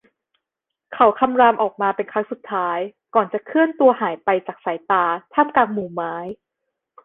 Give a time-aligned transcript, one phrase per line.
[0.93, 2.79] เขาคำรามออกมาเป็นครั้งสุดท้าย
[3.15, 6.15] ก่อนจะเคลื่อนตัวหายไปจากสายตาท่ามกลางหมู่ไม้